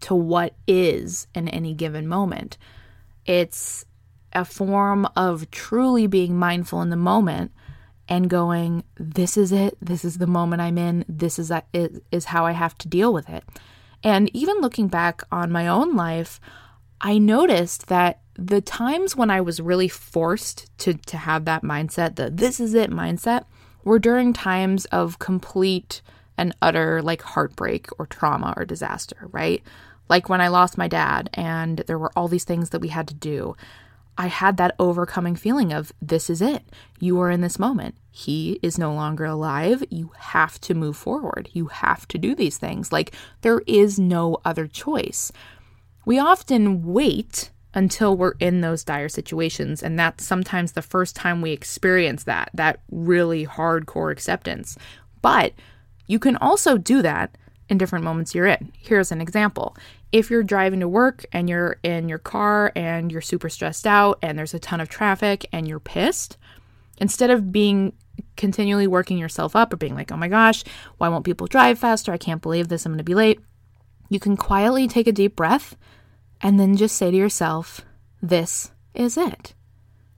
to 0.00 0.14
what 0.14 0.54
is 0.66 1.26
in 1.34 1.48
any 1.48 1.74
given 1.74 2.06
moment. 2.06 2.56
It's 3.26 3.84
a 4.32 4.44
form 4.44 5.08
of 5.16 5.50
truly 5.50 6.06
being 6.06 6.36
mindful 6.36 6.82
in 6.82 6.90
the 6.90 6.96
moment 6.96 7.50
and 8.08 8.30
going, 8.30 8.84
this 8.96 9.36
is 9.36 9.52
it, 9.52 9.76
this 9.80 10.04
is 10.04 10.18
the 10.18 10.26
moment 10.26 10.62
I'm 10.62 10.78
in, 10.78 11.04
this 11.08 11.38
is, 11.38 11.52
is 12.10 12.24
how 12.26 12.46
I 12.46 12.52
have 12.52 12.76
to 12.78 12.88
deal 12.88 13.12
with 13.12 13.28
it. 13.28 13.44
And 14.02 14.34
even 14.34 14.60
looking 14.60 14.88
back 14.88 15.22
on 15.32 15.50
my 15.50 15.66
own 15.66 15.96
life, 15.96 16.40
I 17.00 17.18
noticed 17.18 17.88
that 17.88 18.20
the 18.38 18.60
times 18.60 19.16
when 19.16 19.30
I 19.30 19.40
was 19.40 19.60
really 19.60 19.88
forced 19.88 20.70
to 20.78 20.94
to 20.94 21.16
have 21.16 21.44
that 21.44 21.64
mindset, 21.64 22.14
the 22.14 22.30
this 22.30 22.60
is 22.60 22.72
it 22.72 22.90
mindset, 22.90 23.44
were 23.82 23.98
during 23.98 24.32
times 24.32 24.84
of 24.86 25.18
complete 25.18 26.00
and 26.36 26.54
utter 26.62 27.02
like 27.02 27.20
heartbreak 27.20 27.88
or 27.98 28.06
trauma 28.06 28.54
or 28.56 28.64
disaster, 28.64 29.28
right? 29.32 29.62
Like 30.08 30.28
when 30.28 30.40
I 30.40 30.48
lost 30.48 30.78
my 30.78 30.86
dad 30.86 31.28
and 31.34 31.78
there 31.88 31.98
were 31.98 32.12
all 32.14 32.28
these 32.28 32.44
things 32.44 32.70
that 32.70 32.80
we 32.80 32.88
had 32.88 33.08
to 33.08 33.14
do. 33.14 33.56
I 34.16 34.26
had 34.26 34.56
that 34.56 34.74
overcoming 34.80 35.36
feeling 35.36 35.72
of 35.72 35.92
this 36.02 36.28
is 36.28 36.42
it. 36.42 36.64
You 36.98 37.20
are 37.20 37.30
in 37.30 37.40
this 37.40 37.58
moment. 37.58 37.94
He 38.10 38.58
is 38.62 38.76
no 38.78 38.92
longer 38.92 39.24
alive. 39.24 39.84
You 39.90 40.10
have 40.18 40.60
to 40.62 40.74
move 40.74 40.96
forward. 40.96 41.48
You 41.52 41.66
have 41.66 42.06
to 42.08 42.18
do 42.18 42.34
these 42.34 42.56
things. 42.56 42.90
Like 42.90 43.14
there 43.42 43.62
is 43.66 43.98
no 43.98 44.38
other 44.44 44.66
choice. 44.66 45.30
We 46.04 46.18
often 46.18 46.84
wait 46.84 47.50
until 47.78 48.16
we're 48.16 48.34
in 48.40 48.60
those 48.60 48.82
dire 48.82 49.08
situations. 49.08 49.84
And 49.84 49.96
that's 49.96 50.24
sometimes 50.24 50.72
the 50.72 50.82
first 50.82 51.14
time 51.14 51.40
we 51.40 51.52
experience 51.52 52.24
that, 52.24 52.50
that 52.54 52.80
really 52.90 53.46
hardcore 53.46 54.10
acceptance. 54.10 54.76
But 55.22 55.52
you 56.08 56.18
can 56.18 56.36
also 56.38 56.76
do 56.76 57.02
that 57.02 57.38
in 57.68 57.78
different 57.78 58.04
moments 58.04 58.34
you're 58.34 58.46
in. 58.46 58.72
Here's 58.76 59.12
an 59.12 59.20
example. 59.20 59.76
If 60.10 60.28
you're 60.28 60.42
driving 60.42 60.80
to 60.80 60.88
work 60.88 61.24
and 61.32 61.48
you're 61.48 61.76
in 61.84 62.08
your 62.08 62.18
car 62.18 62.72
and 62.74 63.12
you're 63.12 63.20
super 63.20 63.48
stressed 63.48 63.86
out 63.86 64.18
and 64.22 64.36
there's 64.36 64.54
a 64.54 64.58
ton 64.58 64.80
of 64.80 64.88
traffic 64.88 65.46
and 65.52 65.68
you're 65.68 65.78
pissed, 65.78 66.36
instead 67.00 67.30
of 67.30 67.52
being 67.52 67.92
continually 68.36 68.88
working 68.88 69.18
yourself 69.18 69.54
up 69.54 69.72
or 69.72 69.76
being 69.76 69.94
like, 69.94 70.10
oh 70.10 70.16
my 70.16 70.26
gosh, 70.26 70.64
why 70.96 71.08
won't 71.08 71.24
people 71.24 71.46
drive 71.46 71.78
faster? 71.78 72.10
I 72.10 72.18
can't 72.18 72.42
believe 72.42 72.66
this. 72.66 72.84
I'm 72.84 72.90
going 72.90 72.98
to 72.98 73.04
be 73.04 73.14
late. 73.14 73.38
You 74.08 74.18
can 74.18 74.36
quietly 74.36 74.88
take 74.88 75.06
a 75.06 75.12
deep 75.12 75.36
breath 75.36 75.76
and 76.40 76.58
then 76.58 76.76
just 76.76 76.96
say 76.96 77.10
to 77.10 77.16
yourself, 77.16 77.80
this 78.22 78.70
is 78.94 79.16
it. 79.16 79.54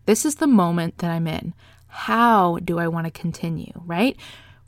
This 0.06 0.24
is 0.24 0.36
the 0.36 0.46
moment 0.46 0.98
that 0.98 1.10
I'm 1.10 1.26
in. 1.26 1.54
How 1.88 2.58
do 2.64 2.78
I 2.78 2.88
want 2.88 3.06
to 3.06 3.10
continue, 3.10 3.72
right? 3.84 4.16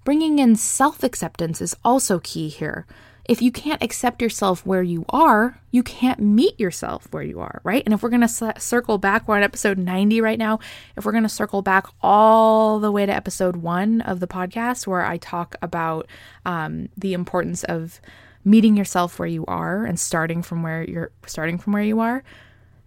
Bringing 0.05 0.39
in 0.39 0.57
self 0.57 1.03
acceptance 1.03 1.61
is 1.61 1.77
also 1.85 2.19
key 2.19 2.49
here. 2.49 2.87
If 3.25 3.41
you 3.41 3.53
can't 3.53 3.83
accept 3.83 4.21
yourself 4.21 4.67
where 4.67 4.83
you 4.83 5.05
are, 5.09 5.61
you 5.71 5.85
can't 5.85 6.19
meet 6.19 6.59
yourself 6.59 7.07
where 7.13 7.23
you 7.23 7.39
are, 7.39 7.61
right? 7.63 7.83
And 7.85 7.95
if 7.95 8.03
we're 8.03 8.09
going 8.09 8.27
to 8.27 8.55
circle 8.59 8.99
back, 8.99 9.29
we're 9.29 9.37
on 9.37 9.45
episode 9.45 9.79
90 9.79 10.21
right 10.21 10.39
now. 10.39 10.59
If 10.97 11.05
we're 11.05 11.13
going 11.13 11.23
to 11.23 11.29
circle 11.29 11.63
back 11.63 11.87
all 12.03 12.81
the 12.81 12.91
way 12.91 13.07
to 13.07 13.13
episode 13.15 13.57
one 13.57 14.01
of 14.01 14.19
the 14.19 14.27
podcast, 14.27 14.89
where 14.89 15.07
I 15.07 15.19
talk 15.19 15.55
about 15.63 16.09
um, 16.45 16.89
the 16.97 17.13
importance 17.13 17.63
of 17.63 18.01
meeting 18.45 18.77
yourself 18.77 19.19
where 19.19 19.29
you 19.29 19.45
are 19.47 19.85
and 19.85 19.99
starting 19.99 20.43
from 20.43 20.63
where 20.63 20.85
you're 20.85 21.13
starting 21.27 21.59
from 21.59 21.73
where 21.73 21.83
you 21.83 22.01
are, 22.01 22.23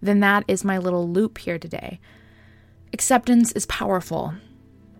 then 0.01 0.19
that 0.19 0.43
is 0.47 0.63
my 0.63 0.77
little 0.77 1.09
loop 1.09 1.37
here 1.37 1.57
today. 1.57 1.99
Acceptance 2.93 3.51
is 3.53 3.65
powerful. 3.65 4.33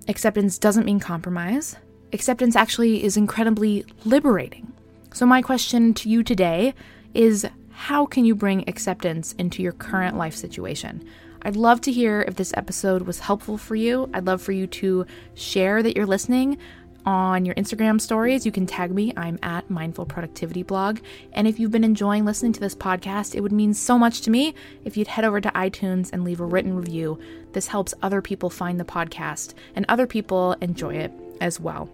Acceptance 0.08 0.58
doesn't 0.58 0.86
mean 0.86 1.00
compromise. 1.00 1.78
acceptance 2.14 2.56
actually 2.56 3.04
is 3.04 3.18
incredibly 3.18 3.84
liberating. 4.06 4.72
So, 5.14 5.26
my 5.26 5.42
question 5.42 5.94
to 5.96 6.10
you 6.10 6.24
today 6.24 6.74
is 7.14 7.48
how 7.72 8.06
can 8.06 8.24
you 8.24 8.36
bring 8.36 8.68
acceptance 8.70 9.34
into 9.34 9.62
your 9.62 9.74
current 9.74 10.18
life 10.18 10.36
situation? 10.36 11.04
I'd 11.42 11.56
love 11.56 11.82
to 11.82 11.92
hear 11.92 12.24
if 12.28 12.36
this 12.36 12.54
episode 12.56 13.04
was 13.04 13.20
helpful 13.20 13.58
for 13.58 13.76
you. 13.76 14.10
I'd 14.14 14.26
love 14.26 14.42
for 14.42 14.52
you 14.52 14.66
to 14.68 15.06
share 15.36 15.84
that 15.84 15.96
you're 15.96 16.06
listening 16.06 16.58
on 17.06 17.46
your 17.46 17.56
Instagram 17.56 18.02
stories. 18.02 18.46
You 18.46 18.52
can 18.52 18.66
tag 18.66 18.92
me. 18.92 19.14
I'm 19.16 19.40
at 19.44 19.70
Mindful 19.70 20.06
Productivity 20.06 20.64
Blog. 20.64 21.00
And 21.34 21.48
if 21.48 21.60
you've 21.60 21.72
been 21.72 21.84
enjoying 21.84 22.26
listening 22.26 22.54
to 22.54 22.60
this 22.60 22.76
podcast, 22.76 23.36
it 23.36 23.42
would 23.42 23.52
mean 23.52 23.74
so 23.74 23.98
much 23.98 24.22
to 24.22 24.32
me 24.32 24.56
if 24.84 24.98
you'd 24.98 25.08
head 25.08 25.26
over 25.26 25.40
to 25.40 25.50
iTunes 25.50 26.12
and 26.12 26.24
leave 26.24 26.40
a 26.40 26.46
written 26.46 26.76
review. 26.76 27.20
This 27.54 27.68
helps 27.68 27.94
other 28.02 28.22
people 28.22 28.50
find 28.50 28.80
the 28.80 28.86
podcast 28.86 29.54
and 29.76 29.86
other 29.88 30.08
people 30.08 30.54
enjoy 30.62 30.96
it 30.96 31.12
as 31.42 31.60
well. 31.60 31.90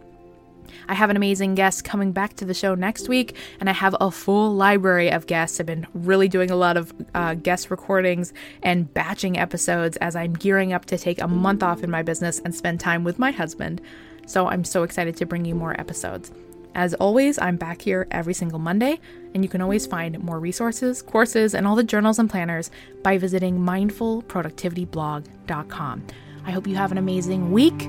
I 0.88 0.94
have 0.94 1.10
an 1.10 1.18
amazing 1.18 1.56
guest 1.56 1.84
coming 1.84 2.12
back 2.12 2.36
to 2.36 2.46
the 2.46 2.54
show 2.54 2.76
next 2.76 3.10
week, 3.10 3.36
and 3.60 3.70
I 3.70 3.74
have 3.74 3.96
a 4.00 4.12
full 4.12 4.54
library 4.54 5.12
of 5.12 5.28
guests. 5.28 5.60
I've 5.60 5.66
been 5.66 5.88
really 5.94 6.28
doing 6.28 6.50
a 6.50 6.56
lot 6.56 6.78
of 6.78 6.94
uh, 7.14 7.34
guest 7.36 7.72
recordings 7.72 8.34
and 8.64 8.92
batching 8.94 9.38
episodes 9.38 9.98
as 9.98 10.16
I'm 10.16 10.34
gearing 10.34 10.74
up 10.74 10.86
to 10.86 10.98
take 10.98 11.22
a 11.22 11.28
month 11.28 11.64
off 11.64 11.84
in 11.84 11.92
my 11.92 12.04
business 12.04 12.40
and 12.40 12.56
spend 12.56 12.80
time 12.80 13.04
with 13.04 13.20
my 13.20 13.32
husband. 13.32 13.82
So 14.26 14.48
I'm 14.48 14.64
so 14.64 14.84
excited 14.84 15.18
to 15.18 15.26
bring 15.26 15.44
you 15.46 15.56
more 15.56 15.80
episodes. 15.80 16.32
As 16.74 16.94
always, 16.96 17.38
I'm 17.38 17.58
back 17.58 17.82
here 17.82 18.08
every 18.12 18.34
single 18.34 18.60
Monday, 18.60 19.02
and 19.34 19.44
you 19.44 19.50
can 19.50 19.62
always 19.62 19.86
find 19.86 20.18
more 20.24 20.40
resources, 20.40 21.02
courses, 21.02 21.54
and 21.54 21.68
all 21.68 21.76
the 21.76 21.84
journals 21.84 22.18
and 22.18 22.30
planners 22.30 22.72
by 23.04 23.18
visiting 23.18 23.60
mindfulproductivityblog.com. 23.60 26.04
I 26.44 26.52
hope 26.52 26.68
you 26.68 26.76
have 26.76 26.92
an 26.92 26.98
amazing 26.98 27.52
week, 27.52 27.84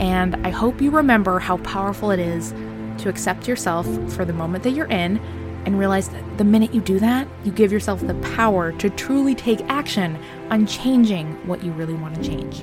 and 0.00 0.34
I 0.46 0.50
hope 0.50 0.80
you 0.80 0.90
remember 0.90 1.38
how 1.38 1.58
powerful 1.58 2.10
it 2.10 2.18
is 2.18 2.52
to 2.98 3.08
accept 3.08 3.48
yourself 3.48 3.86
for 4.12 4.24
the 4.24 4.32
moment 4.32 4.64
that 4.64 4.72
you're 4.72 4.86
in 4.86 5.18
and 5.64 5.78
realize 5.78 6.08
that 6.08 6.38
the 6.38 6.44
minute 6.44 6.74
you 6.74 6.80
do 6.80 6.98
that, 6.98 7.26
you 7.44 7.52
give 7.52 7.72
yourself 7.72 8.06
the 8.06 8.14
power 8.36 8.72
to 8.72 8.90
truly 8.90 9.34
take 9.34 9.60
action 9.68 10.18
on 10.50 10.66
changing 10.66 11.32
what 11.46 11.62
you 11.62 11.72
really 11.72 11.94
want 11.94 12.14
to 12.16 12.22
change. 12.22 12.62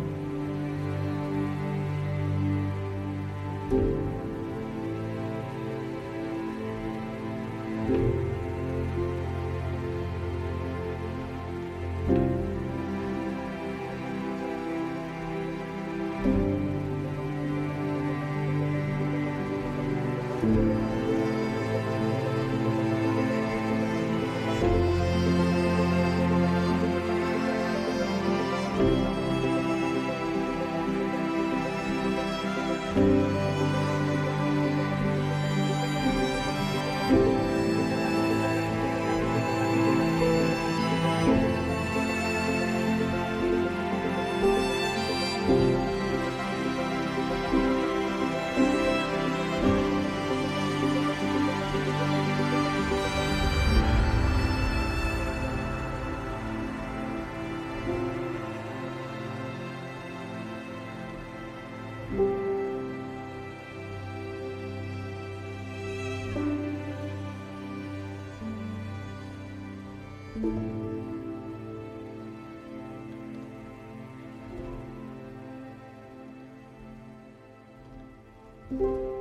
Música 78.71 79.20